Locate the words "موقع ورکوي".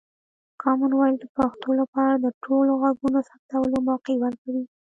3.89-4.63